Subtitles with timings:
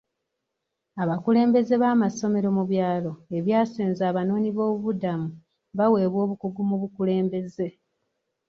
[1.03, 5.29] Abakulembeze b'amasomero mu byalo ebyasenza abanoonyi b'obubuddamu
[5.77, 7.67] baweebwa obukugu mu bukulembeze.